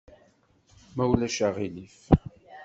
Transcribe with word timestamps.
Ma 0.95 1.03
ulac 1.11 1.37
aɣilif. 1.47 1.97